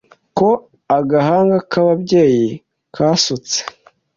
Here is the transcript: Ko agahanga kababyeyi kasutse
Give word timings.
Ko 0.37 0.49
agahanga 0.97 1.57
kababyeyi 1.71 2.47
kasutse 2.95 3.57